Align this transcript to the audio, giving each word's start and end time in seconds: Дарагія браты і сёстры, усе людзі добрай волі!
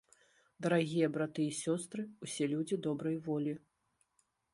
Дарагія 0.65 1.09
браты 1.17 1.45
і 1.49 1.51
сёстры, 1.63 2.05
усе 2.29 2.45
людзі 2.53 2.75
добрай 2.87 3.17
волі! 3.29 3.53